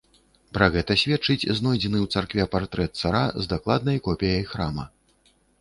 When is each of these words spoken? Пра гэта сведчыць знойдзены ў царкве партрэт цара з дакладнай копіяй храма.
Пра 0.57 0.67
гэта 0.75 0.95
сведчыць 1.01 1.49
знойдзены 1.59 1.97
ў 2.01 2.07
царкве 2.17 2.47
партрэт 2.55 2.91
цара 3.05 3.23
з 3.45 3.55
дакладнай 3.55 4.03
копіяй 4.09 4.43
храма. 4.55 4.91